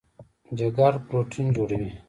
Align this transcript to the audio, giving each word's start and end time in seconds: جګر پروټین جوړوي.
جګر 0.57 0.93
پروټین 1.07 1.47
جوړوي. 1.55 1.91